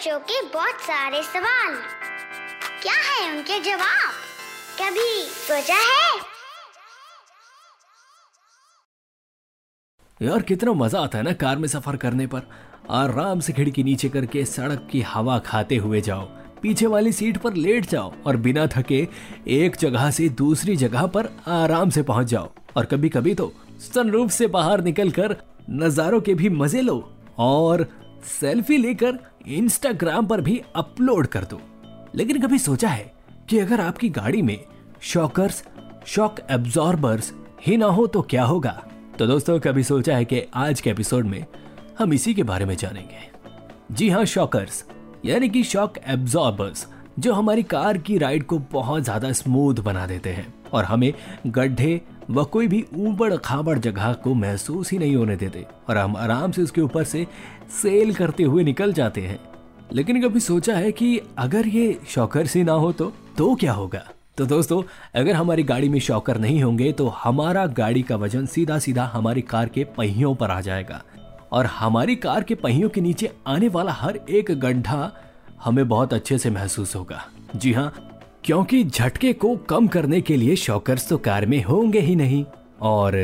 [0.00, 1.74] बच्चों के बहुत सारे सवाल।
[2.82, 4.12] क्या है उनके जवाब?
[4.78, 6.20] कभी सोचा है?
[10.20, 12.48] यार, कितना मज़ा आता है ना कार में सफ़र करने पर।
[12.90, 16.24] आराम से खिड़की नीचे करके सड़क की हवा खाते हुए जाओ।
[16.62, 19.06] पीछे वाली सीट पर लेट जाओ और बिना थके
[19.58, 23.52] एक जगह से दूसरी जगह पर आराम से पहुँच जाओ। और कभी कभी तो
[23.84, 25.36] सनरूफ से बाहर निकलकर
[25.70, 27.02] नजारों के भी मज़े लो।
[27.38, 27.88] और
[28.30, 29.18] सेल्फी लेकर
[29.48, 31.60] इंस्टाग्राम पर भी अपलोड कर दो।
[32.14, 33.12] लेकिन कभी सोचा है
[33.48, 34.58] कि अगर आपकी गाड़ी में
[35.02, 35.62] शॉकर्स,
[36.06, 37.32] शॉक एब्जॉर्बर्स
[37.66, 38.82] ही ना हो तो क्या होगा?
[39.18, 41.44] तो दोस्तों, कभी सोचा है कि आज के एपिसोड में
[41.98, 43.28] हम इसी के बारे में जानेंगे।
[43.92, 44.84] जी हाँ शॉकर्स,
[45.24, 46.86] यानी कि शॉक एब्जॉर्बर्स,
[47.18, 51.12] जो हमारी कार की राइड को बहुत ज़्यादा स्मूथ बना देते हैं और हमें
[51.46, 52.00] गड्ढे
[52.30, 56.52] व कोई भी ऊबड़ खाबड़ जगह को महसूस ही नहीं होने देते और हम आराम
[56.52, 57.26] से उसके ऊपर से
[57.82, 59.38] सेल करते हुए निकल जाते हैं।
[59.92, 64.02] लेकिन कभी सोचा है कि अगर ये शॉकर्स ही ना हो तो तो क्या होगा?
[64.38, 64.82] तो दोस्तों,
[65.14, 69.42] अगर हमारी गाड़ी में शॉकर नहीं होंगे तो हमारा गाड़ी का वज़न सीधा सीधा हमारी
[69.42, 71.02] कार के पहियों पर आ जाएगा।
[71.52, 75.10] और हमारी कार के पहियों के नीचे आने वाला हर एक गड्ढा
[75.64, 77.24] हमें बहुत अच्छे से महसूस होगा।
[77.56, 77.92] जी हाँ
[78.44, 82.44] क्योंकि झटके को कम करने के लिए शॉकर्स तो कार में होंगे ही नहीं।
[82.82, 83.14] और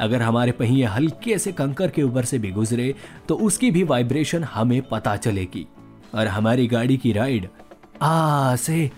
[0.00, 2.94] अगर हमारे पहिए हल्के से कंकर के ऊपर से भी गुजरे
[3.28, 5.66] तो उसकी भी वाइब्रेशन हमें पता चलेगी।
[6.14, 7.48] और हमारी गाड़ी की राइड
[8.02, 8.90] आ से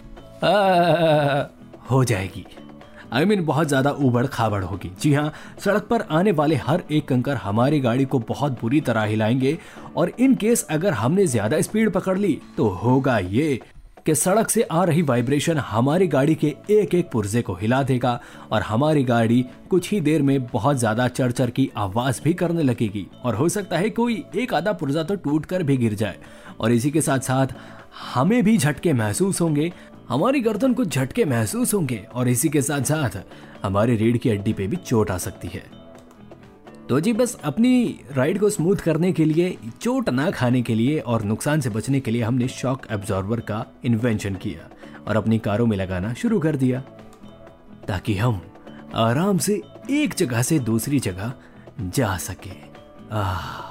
[0.45, 1.45] आ,
[1.91, 2.45] हो जाएगी।
[3.13, 6.57] आई I मीन mean, बहुत ज़्यादा उबड़ खाबड़ होगी। जी हाँ सड़क पर आने वाले
[6.57, 9.59] हर एक कंकर हमारी गाड़ी को बहुत बुरी तरह हिलाएँगे
[9.97, 13.61] और इन केस अगर हमने ज़्यादा स्पीड पकड़ ली तो होगा ये।
[14.07, 18.21] कि सड़क से आ रही वाइब्रेशन हमारी गाड़ी के एक एक पुर्जे को हिला देगा
[18.53, 23.07] और हमारी गाड़ी कुछ ही देर में बहुत ज़्यादा चढ़ की आवाज़ भी करने लगेगी।
[23.25, 26.19] और हो सकता है कोई एक आधा पुर्जा तो टूट कर भी गिर जाए।
[26.61, 27.55] और इसी के साथ साथ
[28.15, 29.73] हमें भी झटके महसूस होंगे।
[30.09, 33.23] हमारी गर्दन को झटके महसूस होंगे और इसी के साथ साथ
[33.63, 35.82] हमारे रीढ़ की हड्डी पे भी चोट आ सकती है।
[36.93, 40.99] तो जी, बस अपनी राइड को स्मूथ करने के लिए, चोट ना खाने के लिए
[40.99, 44.69] और नुकसान से बचने के लिए हमने शॉक एब्जॉर्बर का इन्वेंशन किया
[45.07, 46.81] और अपनी कारों में लगाना शुरू कर दिया।
[47.89, 48.41] ताकि हम
[48.95, 49.61] आराम से
[49.91, 51.33] एक जगह से दूसरी जगह
[51.81, 52.57] जा सके।
[53.13, 53.71] आह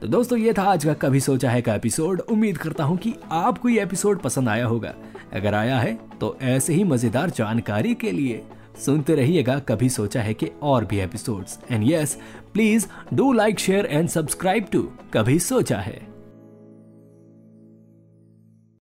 [0.00, 3.14] तो दोस्तों, ये था आज का कभी सोचा है का एपिसोड उम्मीद करता हूँ कि
[3.32, 4.94] आपको ये एपिसोड पसंद आया होगा।
[5.32, 8.42] अगर आया है तो ऐसे ही मज़ेदार जानकारी के लिए
[8.76, 12.16] सुनते रहिएगा, कभी सोचा है कि और भी episodes and yes
[12.54, 14.82] please do like share and subscribe to
[15.14, 16.11] कभी सोचा है।